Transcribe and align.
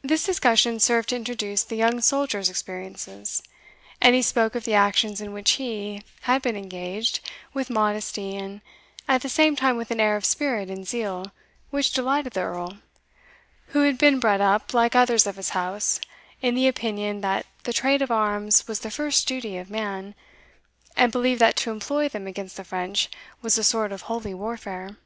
This 0.00 0.22
discussion 0.24 0.78
served 0.78 1.08
to 1.08 1.16
introduce 1.16 1.64
the 1.64 1.74
young 1.74 2.00
soldier's 2.00 2.48
experiences; 2.48 3.42
and 4.00 4.14
he 4.14 4.22
spoke 4.22 4.54
of 4.54 4.62
the 4.64 4.74
actions 4.74 5.20
in 5.20 5.32
which 5.32 5.50
he, 5.54 6.04
had 6.20 6.40
been 6.40 6.54
engaged, 6.56 7.18
with 7.52 7.68
modesty, 7.68 8.36
and 8.36 8.60
at 9.08 9.22
the 9.22 9.28
same 9.28 9.56
time 9.56 9.76
with 9.76 9.90
an 9.90 9.98
air 9.98 10.14
of 10.14 10.24
spirit 10.24 10.70
and 10.70 10.86
zeal 10.86 11.32
which 11.70 11.90
delighted 11.92 12.34
the 12.34 12.42
Earl, 12.42 12.78
who 13.70 13.80
had 13.80 13.98
been 13.98 14.20
bred 14.20 14.40
up, 14.40 14.72
like 14.72 14.94
others 14.94 15.26
of 15.26 15.34
his 15.34 15.48
house, 15.48 16.00
in 16.40 16.54
the 16.54 16.68
opinion 16.68 17.20
that 17.22 17.44
the 17.64 17.72
trade 17.72 18.02
of 18.02 18.12
arms 18.12 18.68
was 18.68 18.78
the 18.78 18.90
first 18.92 19.26
duty 19.26 19.56
of 19.56 19.68
man, 19.68 20.14
and 20.96 21.10
believed 21.10 21.40
that 21.40 21.56
to 21.56 21.72
employ 21.72 22.08
them 22.08 22.28
against 22.28 22.56
the 22.56 22.62
French 22.62 23.10
was 23.42 23.58
a 23.58 23.64
sort 23.64 23.90
of 23.90 24.02
holy 24.02 24.32
warfare. 24.32 24.96